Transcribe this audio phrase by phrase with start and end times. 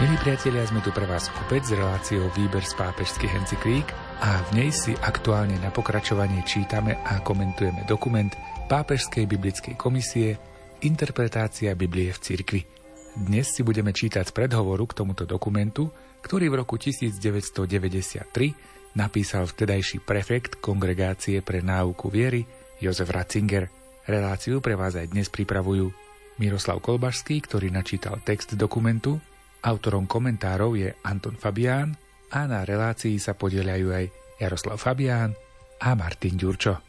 [0.00, 3.84] Milí priatelia, sme tu pre vás opäť s reláciou Výber z pápežských encyklík
[4.24, 8.32] a v nej si aktuálne na pokračovanie čítame a komentujeme dokument
[8.64, 10.40] Pápežskej biblickej komisie
[10.80, 12.64] Interpretácia Biblie v cirkvi.
[13.12, 15.92] Dnes si budeme čítať z predhovoru k tomuto dokumentu,
[16.24, 18.24] ktorý v roku 1993
[18.96, 22.48] napísal vtedajší prefekt Kongregácie pre náuku viery
[22.80, 23.68] Jozef Ratzinger.
[24.08, 25.92] Reláciu pre vás aj dnes pripravujú
[26.40, 29.20] Miroslav Kolbašský, ktorý načítal text dokumentu,
[29.60, 31.92] Autorom komentárov je Anton Fabián
[32.32, 34.04] a na relácii sa podieľajú aj
[34.40, 35.36] Jaroslav Fabián
[35.84, 36.80] a Martin Ďurčo.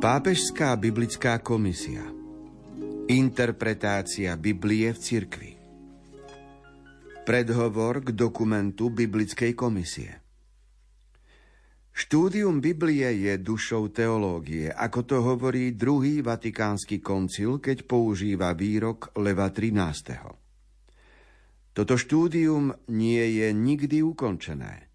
[0.00, 2.02] Pápežská biblická komisia
[3.06, 5.59] Interpretácia Biblie v cirkvi
[7.30, 10.18] Predhovor k dokumentu Biblickej komisie.
[11.94, 19.46] Štúdium Biblie je dušou teológie, ako to hovorí druhý vatikánsky koncil, keď používa výrok Leva
[19.46, 21.70] 13.
[21.70, 24.90] Toto štúdium nie je nikdy ukončené.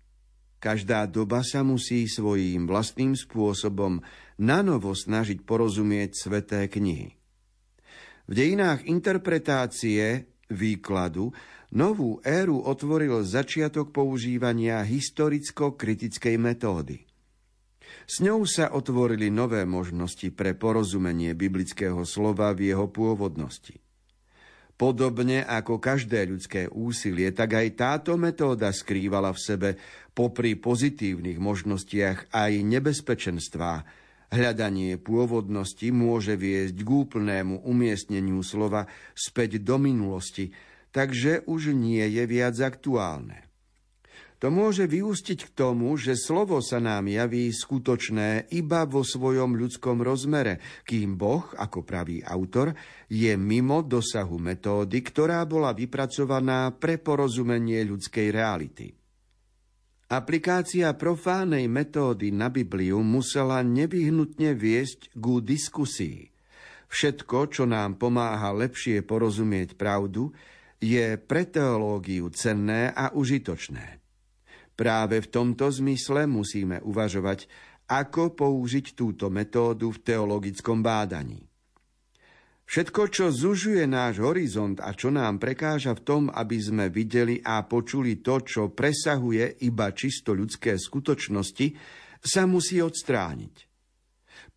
[0.60, 4.04] Každá doba sa musí svojím vlastným spôsobom
[4.44, 7.16] nanovo snažiť porozumieť sveté knihy.
[8.28, 11.32] V dejinách interpretácie, výkladu,
[11.76, 17.04] Novú éru otvoril začiatok používania historicko-kritickej metódy.
[18.08, 23.76] S ňou sa otvorili nové možnosti pre porozumenie biblického slova v jeho pôvodnosti.
[24.80, 29.70] Podobne ako každé ľudské úsilie, tak aj táto metóda skrývala v sebe
[30.16, 33.84] popri pozitívnych možnostiach aj nebezpečenstvá.
[34.32, 40.56] Hľadanie pôvodnosti môže viesť k úplnému umiestneniu slova späť do minulosti,
[40.96, 43.44] takže už nie je viac aktuálne.
[44.40, 50.04] To môže vyústiť k tomu, že slovo sa nám javí skutočné iba vo svojom ľudskom
[50.04, 52.76] rozmere, kým Boh, ako pravý autor,
[53.08, 58.92] je mimo dosahu metódy, ktorá bola vypracovaná pre porozumenie ľudskej reality.
[60.12, 66.30] Aplikácia profánej metódy na Bibliu musela nevyhnutne viesť ku diskusii.
[66.86, 70.30] Všetko, čo nám pomáha lepšie porozumieť pravdu,
[70.80, 74.02] je pre teológiu cenné a užitočné.
[74.76, 77.48] Práve v tomto zmysle musíme uvažovať,
[77.88, 81.40] ako použiť túto metódu v teologickom bádaní.
[82.66, 87.62] Všetko, čo zužuje náš horizont a čo nám prekáža v tom, aby sme videli a
[87.62, 91.68] počuli to, čo presahuje iba čisto ľudské skutočnosti,
[92.26, 93.70] sa musí odstrániť.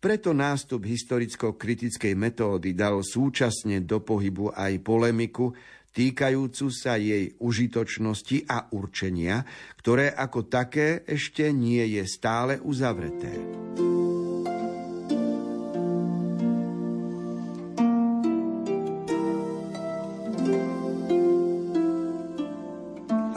[0.01, 5.53] Preto nástup historicko-kritickej metódy dal súčasne do pohybu aj polemiku,
[5.93, 9.43] týkajúcu sa jej užitočnosti a určenia,
[9.79, 13.33] ktoré ako také ešte nie je stále uzavreté.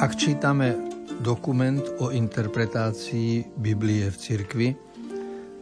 [0.02, 0.74] Ak čítame
[1.22, 4.68] dokument o interpretácii Biblie v cirkvi,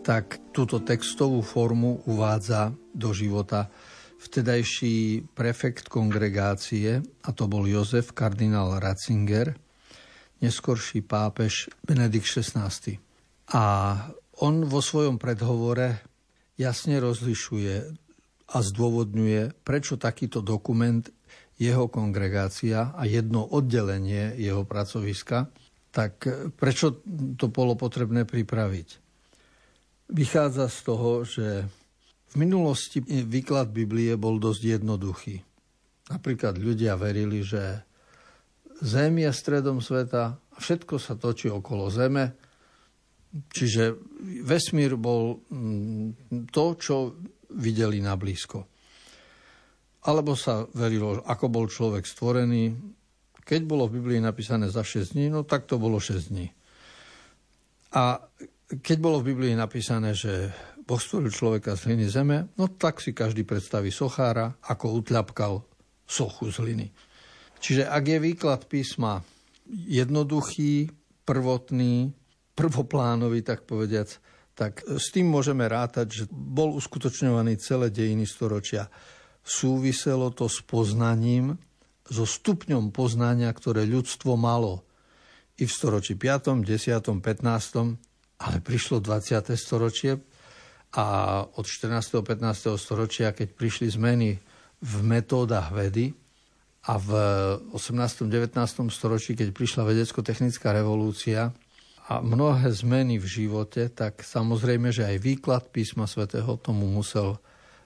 [0.01, 3.69] tak túto textovú formu uvádza do života
[4.21, 9.57] vtedajší prefekt kongregácie, a to bol Jozef kardinál Ratzinger,
[10.45, 13.01] neskorší pápež Benedikt XVI.
[13.57, 13.65] A
[14.41, 16.05] on vo svojom predhovore
[16.61, 17.75] jasne rozlišuje
[18.51, 21.09] a zdôvodňuje, prečo takýto dokument
[21.61, 25.49] jeho kongregácia a jedno oddelenie jeho pracoviska,
[25.93, 26.25] tak
[26.57, 27.05] prečo
[27.37, 28.89] to bolo potrebné pripraviť.
[30.11, 31.69] Vychádza z toho, že
[32.31, 35.37] v minulosti výklad Biblie bol dosť jednoduchý.
[36.11, 37.83] Napríklad ľudia verili, že
[38.81, 42.33] Zem je stredom sveta a všetko sa točí okolo Zeme.
[43.31, 43.95] Čiže
[44.43, 46.97] vesmír bol mm, to, čo
[47.55, 48.67] videli na blízko.
[50.09, 52.73] Alebo sa verilo, ako bol človek stvorený.
[53.45, 56.49] Keď bolo v Biblii napísané za 6 dní, no tak to bolo 6 dní.
[57.95, 58.19] A
[58.79, 60.51] keď bolo v Biblii napísané, že
[60.91, 65.63] Boh stvoril človeka z hliny zeme, no tak si každý predstaví sochára, ako utľapkal
[66.03, 66.87] sochu z hliny.
[67.63, 69.23] Čiže ak je výklad písma
[69.71, 70.91] jednoduchý,
[71.23, 72.11] prvotný,
[72.59, 74.11] prvoplánový, tak povediac,
[74.59, 78.91] tak s tým môžeme rátať, že bol uskutočňovaný celé dejiny storočia.
[79.47, 81.55] Súviselo to s poznaním,
[82.11, 84.83] so stupňom poznania, ktoré ľudstvo malo
[85.55, 89.55] i v storočí 5., 10., 15., ale prišlo 20.
[89.55, 90.19] storočie,
[90.95, 91.07] a
[91.55, 92.19] od 14.
[92.23, 92.75] 15.
[92.81, 94.39] storočia, keď prišli zmeny
[94.81, 96.15] v metódach vedy,
[96.81, 97.11] A v
[97.77, 98.25] 18.
[98.25, 98.57] 19.
[98.89, 101.53] storočí, keď prišla vedecko-technická revolúcia
[102.09, 107.37] a mnohé zmeny v živote, tak samozrejme, že aj výklad písma svätého tomu musel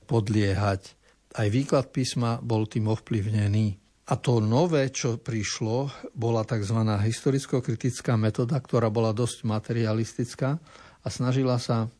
[0.07, 0.95] podliehať.
[1.35, 3.83] Aj výklad písma bol tým ovplyvnený.
[4.07, 6.79] A to nové, čo prišlo, bola tzv.
[6.87, 10.61] historicko-kritická metóda, ktorá bola dosť materialistická
[11.03, 11.91] a snažila sa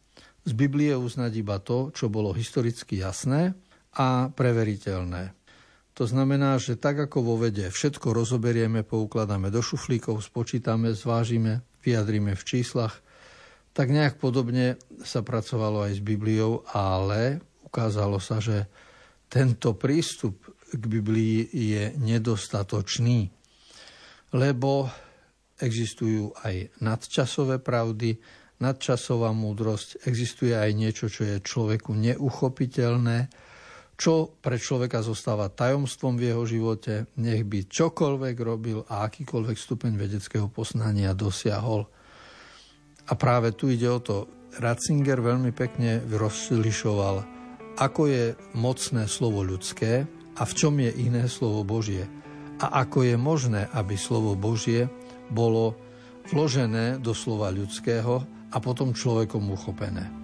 [0.45, 3.57] z Biblie uznať iba to, čo bolo historicky jasné
[3.97, 5.33] a preveriteľné.
[5.95, 12.35] To znamená, že tak ako vo vede všetko rozoberieme, poukladáme do šuflíkov, spočítame, zvážime, vyjadrime
[12.35, 12.99] v číslach,
[13.75, 18.67] tak nejak podobne sa pracovalo aj s Bibliou, ale ukázalo sa, že
[19.31, 20.43] tento prístup
[20.75, 23.31] k Biblii je nedostatočný,
[24.35, 24.91] lebo
[25.59, 28.19] existujú aj nadčasové pravdy,
[28.65, 33.29] nadčasová múdrosť, existuje aj niečo, čo je človeku neuchopiteľné,
[33.95, 39.93] čo pre človeka zostáva tajomstvom v jeho živote, nech by čokoľvek robil a akýkoľvek stupeň
[39.95, 41.87] vedeckého poznania dosiahol.
[43.05, 47.27] A práve tu ide o to, Ratzinger veľmi pekne rozlišoval,
[47.75, 48.25] ako je
[48.55, 50.07] mocné slovo ľudské
[50.39, 52.07] a v čom je iné slovo Božie.
[52.63, 54.87] A ako je možné, aby slovo Božie
[55.27, 55.75] bolo
[56.31, 58.23] vložené do slova ľudského
[58.55, 60.24] a potom človekom uchopené.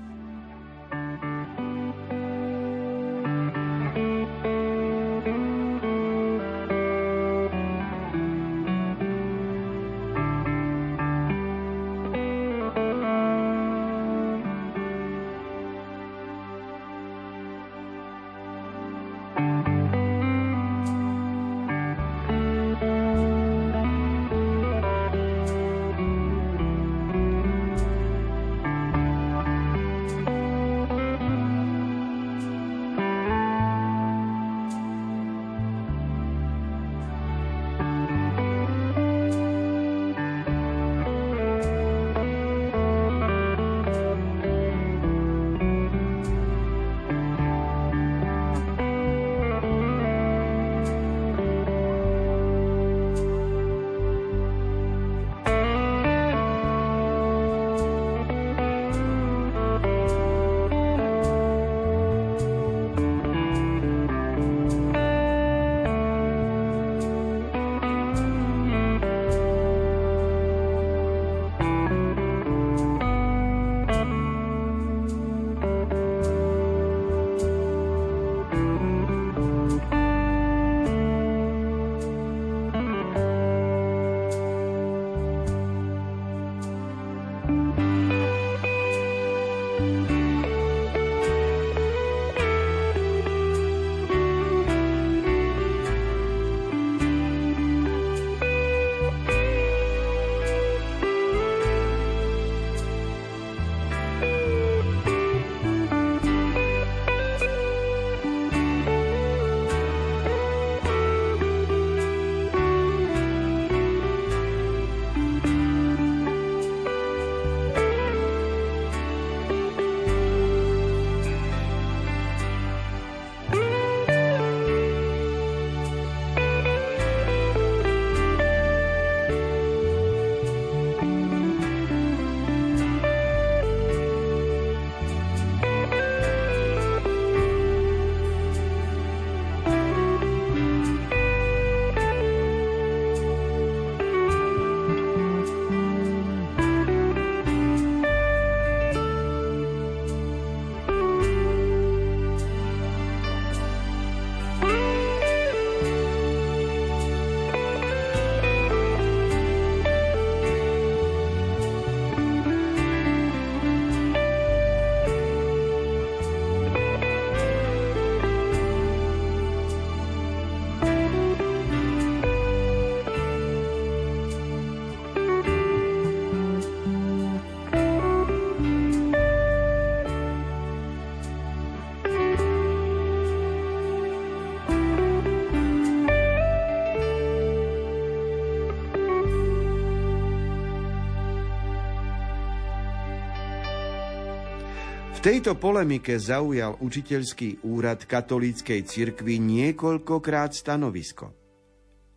[195.20, 201.36] V tejto polemike zaujal učiteľský úrad katolíckej cirkvi niekoľkokrát stanovisko.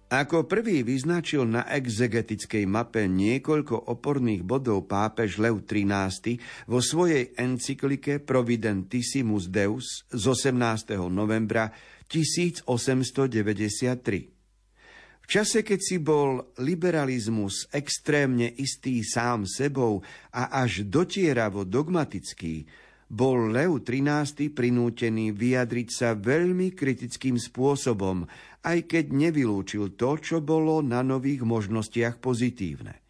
[0.07, 6.39] Ako prvý vyznačil na exegetickej mape niekoľko oporných bodov pápež Lev XIII
[6.71, 10.95] vo svojej encyklike Providentissimus Deus z 18.
[11.11, 11.75] novembra
[12.07, 14.31] 1893.
[15.23, 19.99] V čase, keď si bol liberalizmus extrémne istý sám sebou
[20.31, 28.23] a až dotieravo dogmatický, bol Leo XIII prinútený vyjadriť sa veľmi kritickým spôsobom,
[28.63, 33.03] aj keď nevylúčil to, čo bolo na nových možnostiach pozitívne.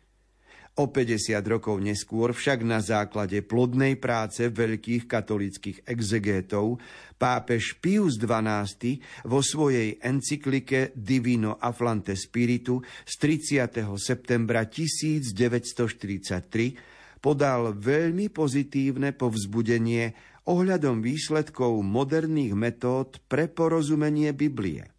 [0.73, 6.81] O 50 rokov neskôr však na základe plodnej práce veľkých katolických exegétov
[7.21, 8.97] pápež Pius XII
[9.29, 13.85] vo svojej encyklike Divino Afflante Spiritu z 30.
[14.01, 20.11] septembra 1943 podal veľmi pozitívne povzbudenie
[20.43, 24.91] ohľadom výsledkov moderných metód pre porozumenie Biblie.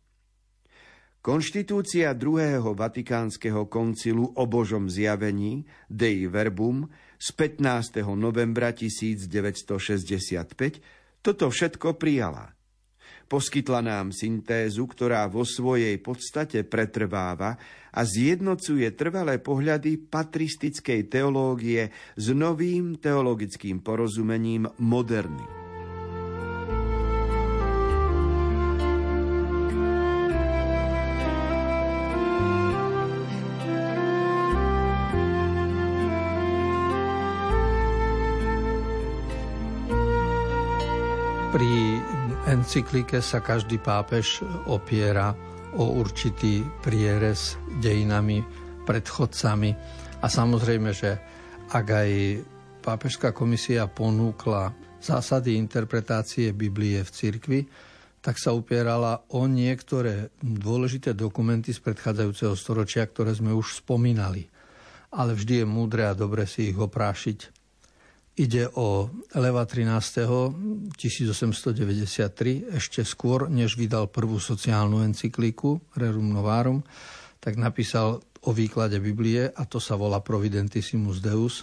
[1.20, 6.88] Konštitúcia druhého Vatikánskeho koncilu o Božom zjavení Dei Verbum
[7.20, 8.04] z 15.
[8.16, 12.52] novembra 1965 toto všetko prijala.
[13.24, 17.56] Poskytla nám syntézu, ktorá vo svojej podstate pretrváva
[17.94, 21.88] a zjednocuje trvalé pohľady patristickej teológie
[22.18, 25.63] s novým teologickým porozumením moderny.
[42.64, 45.36] Encyklike sa každý pápež opiera
[45.76, 48.40] o určitý prierez dejinami,
[48.88, 49.70] predchodcami
[50.24, 51.12] a samozrejme, že
[51.68, 52.10] ak aj
[52.80, 57.60] pápežská komisia ponúkla zásady interpretácie Biblie v cirkvi,
[58.24, 64.48] tak sa upierala o niektoré dôležité dokumenty z predchádzajúceho storočia, ktoré sme už spomínali.
[65.12, 67.63] Ale vždy je múdre a dobre si ich oprášiť
[68.34, 69.06] Ide o
[69.38, 70.26] Leva 13.
[70.98, 76.82] 1893, ešte skôr, než vydal prvú sociálnu encykliku Rerum Novarum,
[77.38, 81.62] tak napísal o výklade Biblie a to sa volá Providentissimus Deus.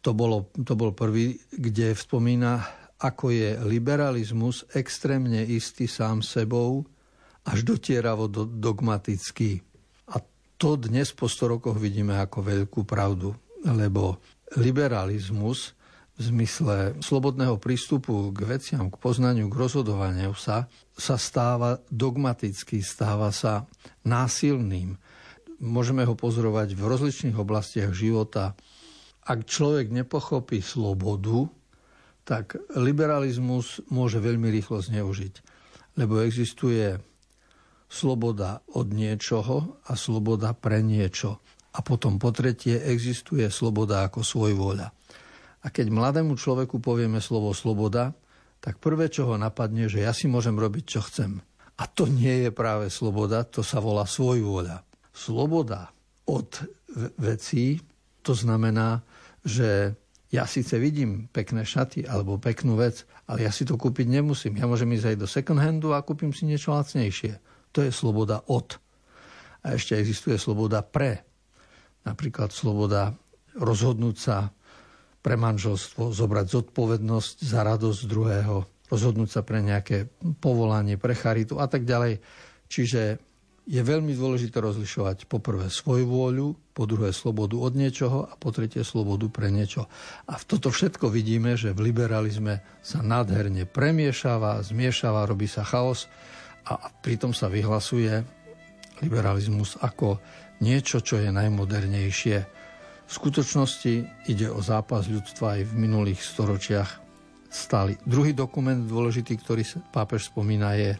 [0.00, 2.64] To, bolo, to bol prvý, kde spomína,
[2.96, 6.88] ako je liberalizmus extrémne istý sám sebou,
[7.44, 9.60] až dotieravo do, dogmatický.
[10.08, 10.24] A
[10.56, 13.36] to dnes po 100 rokoch vidíme ako veľkú pravdu,
[13.68, 14.16] lebo
[14.56, 15.76] liberalizmus
[16.18, 20.66] v zmysle slobodného prístupu k veciam, k poznaniu, k rozhodovaniu sa,
[20.98, 23.70] sa stáva dogmatický, stáva sa
[24.02, 24.98] násilným.
[25.62, 28.58] Môžeme ho pozorovať v rozličných oblastiach života.
[29.22, 31.46] Ak človek nepochopí slobodu,
[32.26, 35.34] tak liberalizmus môže veľmi rýchlo zneužiť.
[35.96, 36.98] Lebo existuje
[37.88, 41.40] sloboda od niečoho a sloboda pre niečo.
[41.78, 44.90] A potom po tretie existuje sloboda ako svoj voľa.
[45.62, 48.10] A keď mladému človeku povieme slovo sloboda,
[48.58, 51.38] tak prvé, čo ho napadne, že ja si môžem robiť, čo chcem.
[51.78, 54.82] A to nie je práve sloboda, to sa volá svoj voľa.
[55.14, 55.94] Sloboda
[56.26, 56.50] od
[57.22, 57.78] vecí,
[58.26, 58.98] to znamená,
[59.46, 59.94] že
[60.34, 64.58] ja síce vidím pekné šaty alebo peknú vec, ale ja si to kúpiť nemusím.
[64.58, 67.38] Ja môžem ísť aj do second handu a kúpim si niečo lacnejšie.
[67.72, 68.76] To je sloboda od.
[69.62, 71.27] A ešte existuje sloboda pre
[72.08, 73.12] napríklad sloboda
[73.58, 74.48] rozhodnúť sa
[75.20, 80.08] pre manželstvo, zobrať zodpovednosť za radosť druhého, rozhodnúť sa pre nejaké
[80.40, 82.22] povolanie, pre charitu a tak ďalej.
[82.70, 83.20] Čiže
[83.68, 88.80] je veľmi dôležité rozlišovať poprvé svoju vôľu, po druhé slobodu od niečoho a po tretie
[88.80, 89.84] slobodu pre niečo.
[90.24, 96.08] A v toto všetko vidíme, že v liberalizme sa nádherne premiešava, zmiešava, robí sa chaos
[96.64, 98.24] a pritom sa vyhlasuje
[99.04, 100.16] liberalizmus ako
[100.60, 102.36] niečo, čo je najmodernejšie.
[103.08, 103.94] V skutočnosti
[104.28, 107.00] ide o zápas ľudstva aj v minulých storočiach
[107.48, 107.96] stály.
[108.04, 110.92] Druhý dokument dôležitý, ktorý pápež spomína, je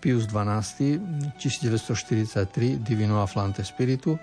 [0.00, 0.96] Pius XII,
[1.36, 4.16] 1943, Divino Afflante Spiritu.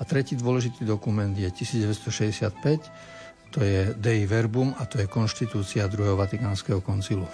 [0.00, 6.16] A tretí dôležitý dokument je 1965, to je Dei Verbum a to je konštitúcia druhého
[6.16, 7.28] Vatikánskeho koncilu.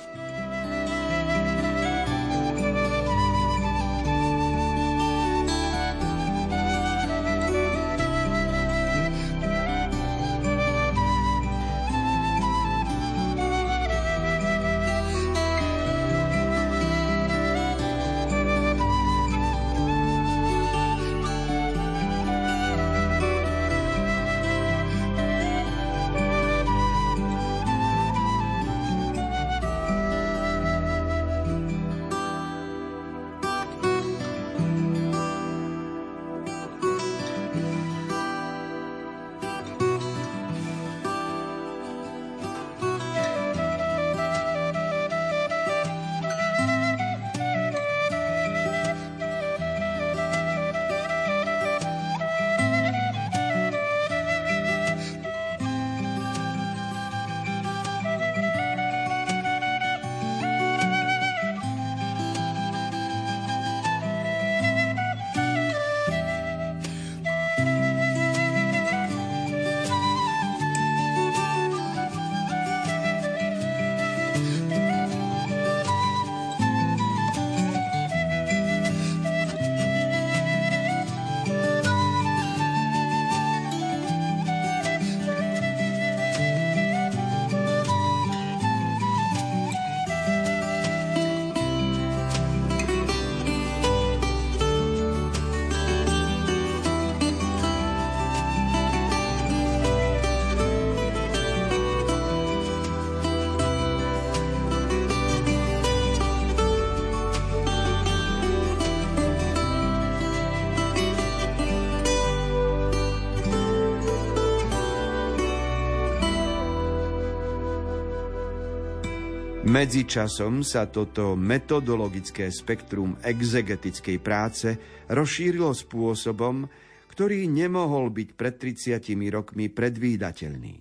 [119.76, 124.72] Medzičasom sa toto metodologické spektrum exegetickej práce
[125.04, 126.64] rozšírilo spôsobom,
[127.12, 130.80] ktorý nemohol byť pred 30 rokmi predvídateľný.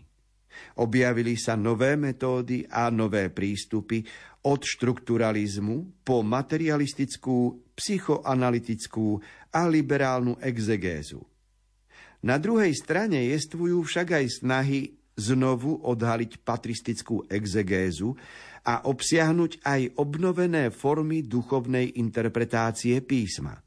[0.79, 3.99] Objavili sa nové metódy a nové prístupy
[4.47, 9.19] od štrukturalizmu po materialistickú, psychoanalytickú
[9.51, 11.19] a liberálnu exegézu.
[12.23, 18.15] Na druhej strane jestvujú však aj snahy znovu odhaliť patristickú exegézu
[18.65, 23.61] a obsiahnuť aj obnovené formy duchovnej interpretácie písma.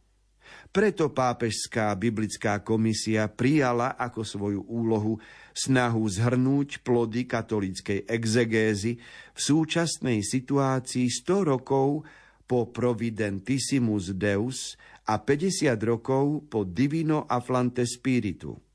[0.68, 5.16] Preto pápežská biblická komisia prijala ako svoju úlohu
[5.56, 9.00] snahu zhrnúť plody katolíckej exegézy
[9.32, 12.04] v súčasnej situácii 100 rokov
[12.44, 14.76] po Providentissimus Deus
[15.08, 18.67] a 50 rokov po Divino Afflante Spiritu.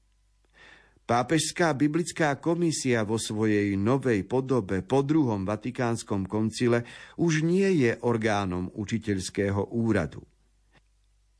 [1.03, 6.87] Pápežská biblická komisia vo svojej novej podobe po druhom Vatikánskom koncile
[7.19, 10.23] už nie je orgánom učiteľského úradu.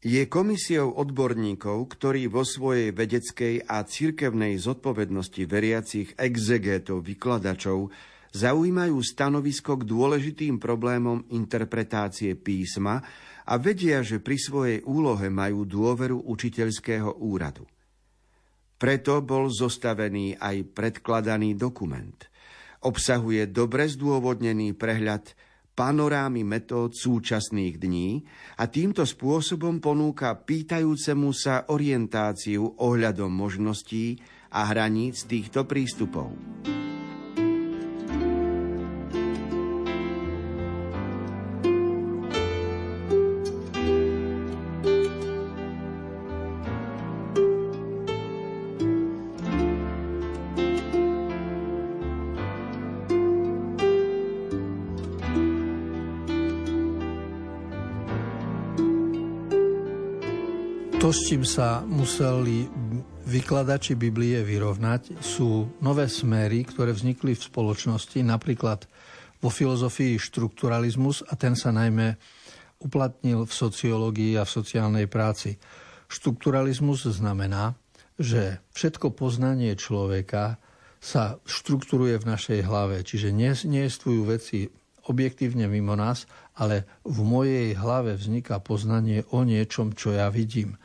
[0.04, 7.88] Je komisiou odborníkov, ktorí vo svojej vedeckej a cirkevnej zodpovednosti veriacich exegétov vykladačov
[8.36, 13.00] zaujímajú stanovisko k dôležitým problémom interpretácie písma
[13.48, 17.64] a vedia, že pri svojej úlohe majú dôveru učiteľského úradu.
[18.84, 22.20] Preto bol zostavený aj predkladaný dokument.
[22.84, 25.32] Obsahuje dobre zdôvodnený prehľad
[25.72, 28.28] panorámy metód súčasných dní
[28.60, 34.20] a týmto spôsobom ponúka pýtajúcemu sa orientáciu ohľadom možností
[34.52, 36.36] a hraníc týchto prístupov.
[61.14, 62.66] S čím sa museli
[63.30, 68.90] vykladači Biblie vyrovnať, sú nové smery, ktoré vznikli v spoločnosti, napríklad
[69.38, 72.18] vo filozofii štrukturalizmus a ten sa najmä
[72.82, 75.62] uplatnil v sociológii a v sociálnej práci.
[76.10, 77.78] Štrukturalizmus znamená,
[78.18, 80.58] že všetko poznanie človeka
[80.98, 83.30] sa štruktúruje v našej hlave, čiže
[83.70, 84.66] neestvujú veci
[85.10, 90.80] objektívne mimo nás, ale v mojej hlave vzniká poznanie o niečom, čo ja vidím.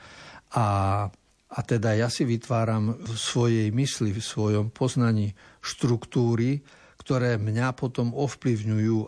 [0.56, 1.06] A,
[1.48, 6.64] a teda ja si vytváram v svojej mysli, v svojom poznaní štruktúry,
[6.98, 8.98] ktoré mňa potom ovplyvňujú,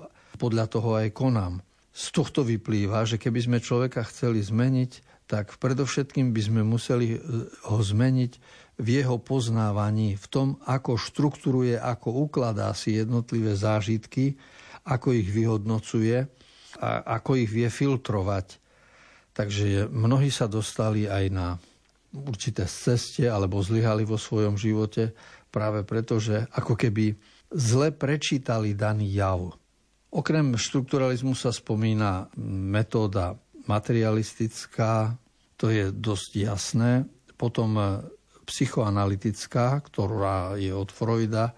[0.41, 1.61] podľa toho aj konám.
[1.93, 7.19] Z tohto vyplýva, že keby sme človeka chceli zmeniť, tak predovšetkým by sme museli e,
[7.69, 8.33] ho zmeniť
[8.81, 14.41] v jeho poznávaní, v tom, ako štruktúruje, ako ukladá si jednotlivé zážitky,
[14.87, 16.25] ako ich vyhodnocuje
[16.81, 18.61] a ako ich vie filtrovať.
[19.35, 21.49] Takže mnohí sa dostali aj na
[22.11, 25.15] určité ceste alebo zlyhali vo svojom živote
[25.51, 27.15] práve preto, že ako keby
[27.51, 29.55] zle prečítali daný jav.
[30.11, 33.39] Okrem štrukturalizmu sa spomína metóda
[33.71, 35.15] materialistická,
[35.55, 37.07] to je dosť jasné.
[37.39, 37.79] Potom
[38.43, 41.55] psychoanalytická, ktorá je od Freuda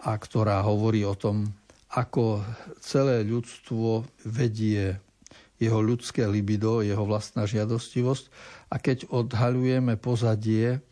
[0.00, 1.52] a ktorá hovorí o tom,
[1.92, 2.40] ako
[2.80, 4.96] celé ľudstvo vedie
[5.60, 8.24] jeho ľudské libido, jeho vlastná žiadostivosť
[8.72, 10.82] a keď odhaľujeme pozadie,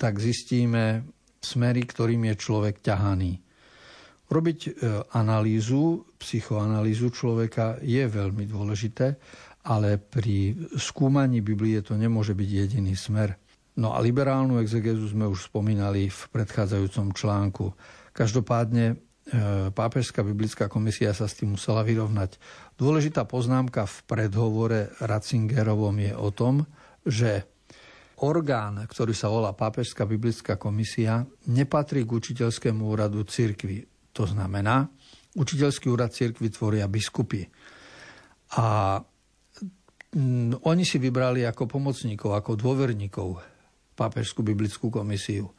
[0.00, 1.06] tak zistíme
[1.38, 3.38] smery, ktorým je človek ťahaný.
[4.26, 4.70] Robiť e,
[5.14, 9.14] analýzu, psychoanalýzu človeka je veľmi dôležité,
[9.70, 13.38] ale pri skúmaní Biblie to nemôže byť jediný smer.
[13.78, 17.66] No a liberálnu exegezu sme už spomínali v predchádzajúcom článku.
[18.10, 19.05] Každopádne
[19.74, 22.38] pápežská biblická komisia sa s tým musela vyrovnať.
[22.78, 26.62] Dôležitá poznámka v predhovore Ratzingerovom je o tom,
[27.02, 27.42] že
[28.22, 33.82] orgán, ktorý sa volá Pápežská biblická komisia, nepatrí k učiteľskému úradu cirkvi.
[34.14, 34.86] To znamená,
[35.34, 37.44] učiteľský úrad cirkvi tvoria biskupy.
[38.56, 38.96] A
[40.62, 43.42] oni si vybrali ako pomocníkov, ako dôverníkov
[43.96, 45.50] Pápežskú biblickú komisiu.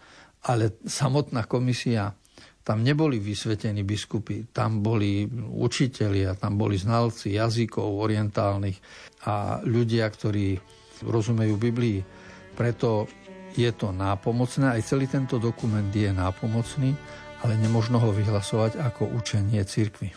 [0.46, 2.14] Ale samotná komisia
[2.68, 5.24] tam neboli vysvetení biskupy, tam boli
[5.56, 8.76] učitelia, tam boli znalci jazykov orientálnych
[9.24, 10.60] a ľudia, ktorí
[11.08, 12.04] rozumejú Biblii.
[12.60, 13.08] Preto
[13.56, 16.92] je to nápomocné, aj celý tento dokument je nápomocný,
[17.48, 20.12] ale nemožno ho vyhlasovať ako učenie cirkvy.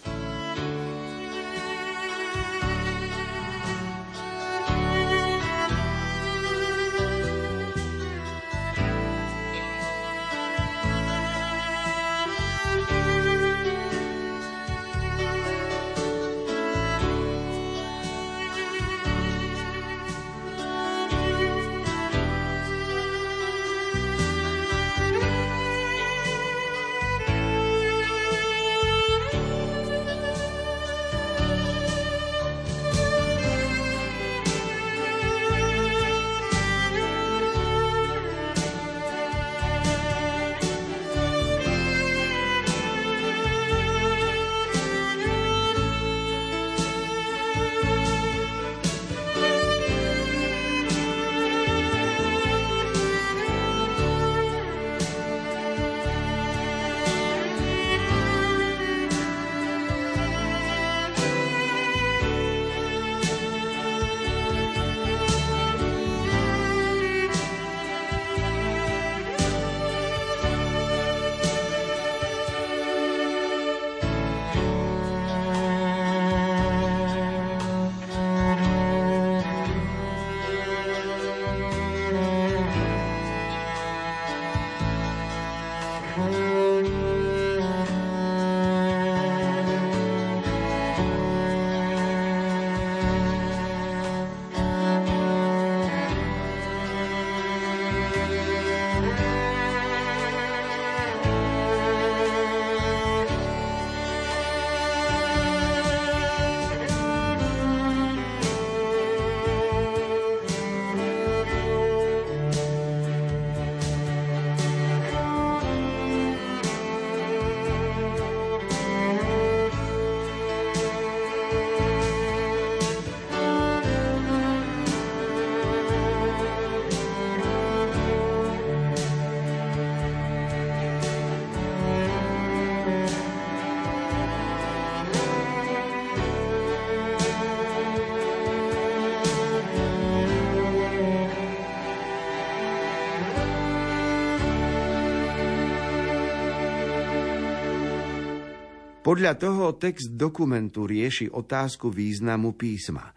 [149.11, 153.11] Podľa toho text dokumentu rieši otázku významu písma.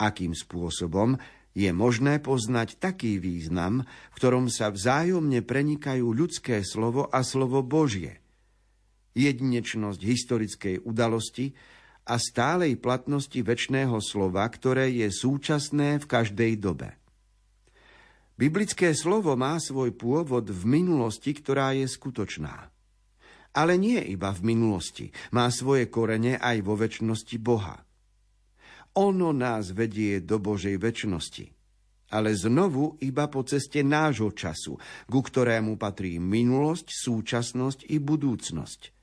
[0.00, 1.20] Akým spôsobom
[1.52, 8.24] je možné poznať taký význam, v ktorom sa vzájomne prenikajú ľudské slovo a slovo Božie.
[9.12, 11.52] Jedinečnosť historickej udalosti
[12.08, 16.96] a stálej platnosti väčšného slova, ktoré je súčasné v každej dobe.
[18.40, 22.72] Biblické slovo má svoj pôvod v minulosti, ktorá je skutočná.
[23.54, 27.78] Ale nie iba v minulosti, má svoje korene aj vo väčšnosti Boha.
[28.98, 31.46] Ono nás vedie do Božej väčšnosti,
[32.14, 34.78] ale znovu iba po ceste nášho času,
[35.10, 38.94] ku ktorému patrí minulosť, súčasnosť i budúcnosť.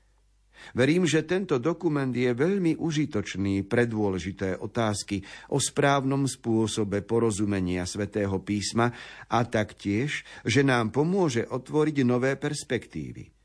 [0.78, 5.18] Verím, že tento dokument je veľmi užitočný pre dôležité otázky
[5.50, 8.94] o správnom spôsobe porozumenia svätého písma
[9.26, 13.41] a taktiež, že nám pomôže otvoriť nové perspektívy.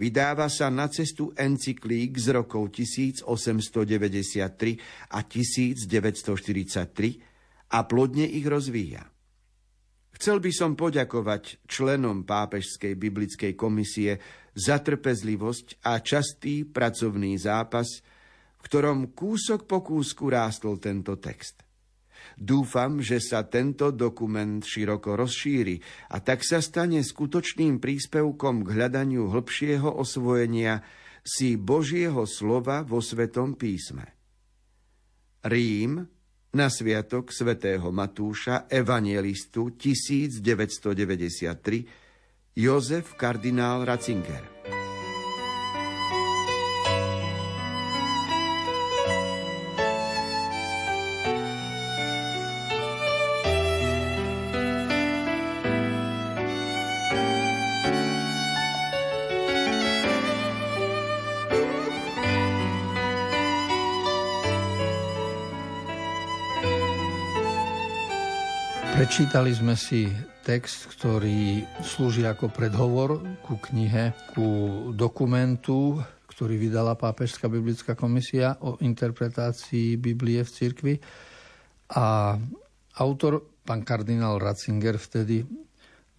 [0.00, 3.20] Vydáva sa na cestu encyklík z rokov 1893
[5.12, 7.20] a 1943
[7.68, 9.04] a plodne ich rozvíja.
[10.16, 14.16] Chcel by som poďakovať členom Pápežskej biblickej komisie
[14.56, 18.00] za trpezlivosť a častý pracovný zápas,
[18.56, 21.69] v ktorom kúsok po kúsku rástol tento text.
[22.40, 25.76] Dúfam, že sa tento dokument široko rozšíri
[26.08, 30.80] a tak sa stane skutočným príspevkom k hľadaniu hĺbšieho osvojenia
[31.20, 34.16] si Božieho slova vo Svetom písme.
[35.44, 36.00] Rím,
[36.56, 44.59] na sviatok svätého Matúša, evangelistu 1993, Jozef kardinál Ratzinger.
[69.00, 70.12] Prečítali sme si
[70.44, 74.44] text, ktorý slúži ako predhovor ku knihe, ku
[74.92, 75.96] dokumentu,
[76.28, 80.94] ktorý vydala Pápežská biblická komisia o interpretácii Biblie v cirkvi.
[81.96, 82.36] A
[83.00, 85.48] autor, pán kardinál Ratzinger, vtedy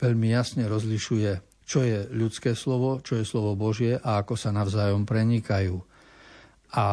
[0.02, 5.06] veľmi jasne rozlišuje, čo je ľudské slovo, čo je slovo Božie a ako sa navzájom
[5.06, 5.78] prenikajú.
[6.74, 6.86] A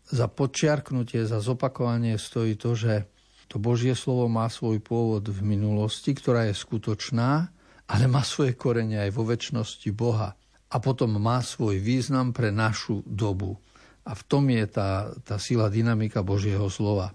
[0.00, 3.04] za podčiarknutie, za zopakovanie stojí to, že
[3.46, 7.50] to Božie slovo má svoj pôvod v minulosti, ktorá je skutočná,
[7.86, 10.34] ale má svoje korene aj vo väčšnosti Boha.
[10.66, 13.54] A potom má svoj význam pre našu dobu.
[14.02, 17.14] A v tom je tá, tá sila dynamika Božieho slova.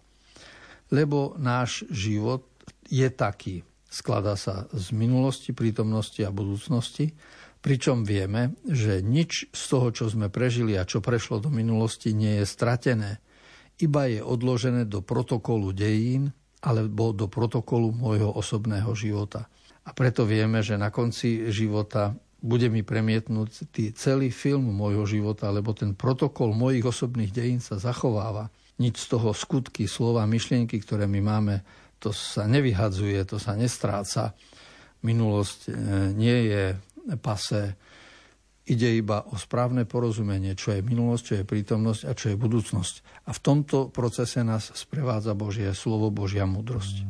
[0.88, 2.48] Lebo náš život
[2.88, 3.68] je taký.
[3.92, 7.12] Skladá sa z minulosti, prítomnosti a budúcnosti,
[7.60, 12.40] pričom vieme, že nič z toho, čo sme prežili a čo prešlo do minulosti, nie
[12.40, 13.20] je stratené
[13.82, 19.50] iba je odložené do protokolu dejín alebo do protokolu môjho osobného života.
[19.82, 25.74] A preto vieme, že na konci života bude mi premietnúť celý film môjho života, lebo
[25.78, 28.50] ten protokol mojich osobných dejín sa zachováva.
[28.82, 31.56] Nič z toho skutky, slova, myšlienky, ktoré my máme,
[32.02, 34.34] to sa nevyhadzuje, to sa nestráca.
[35.06, 35.72] Minulosť e,
[36.18, 36.64] nie je
[37.22, 37.78] pase,
[38.72, 43.28] Ide iba o správne porozumenie, čo je minulosť, čo je prítomnosť a čo je budúcnosť.
[43.28, 47.04] A v tomto procese nás sprevádza Božie slovo, Božia múdrosť.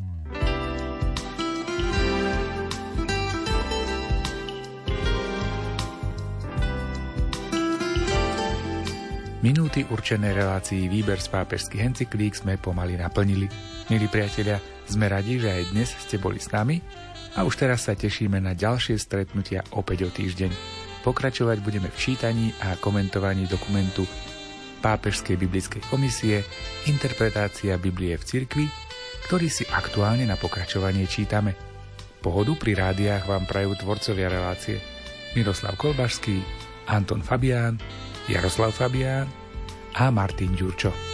[9.45, 13.45] Minúty určené relácii Výber z pápežských encyklík sme pomaly naplnili.
[13.93, 14.57] Milí priatelia,
[14.89, 16.81] sme radi, že aj dnes ste boli s nami
[17.37, 20.80] a už teraz sa tešíme na ďalšie stretnutia opäť o týždeň.
[21.01, 24.05] Pokračovať budeme v čítaní a komentovaní dokumentu
[24.81, 26.41] Pápežskej biblickej komisie
[26.89, 28.65] Interpretácia Biblie v cirkvi,
[29.29, 31.53] ktorý si aktuálne na pokračovanie čítame.
[32.21, 34.77] Pohodu pri rádiách vám prajú tvorcovia relácie
[35.33, 36.41] Miroslav Kolbašský,
[36.89, 37.81] Anton Fabián,
[38.29, 39.25] Jaroslav Fabián
[39.97, 41.10] a Martin Ďurčo.